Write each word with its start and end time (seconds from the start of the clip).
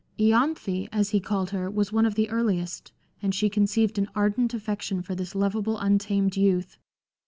lanthe, 0.17 0.89
as 0.91 1.11
he 1.11 1.19
called 1.19 1.51
her, 1.51 1.69
was 1.69 1.91
one 1.93 2.07
of 2.07 2.15
the 2.15 2.27
earliest, 2.31 2.91
and 3.21 3.35
she 3.35 3.51
conceived 3.51 3.99
an 3.99 4.09
ardent 4.15 4.51
affection 4.51 5.03
for 5.03 5.13
this 5.13 5.35
lovable 5.35 5.77
untamed 5.77 6.35
youth. 6.35 6.79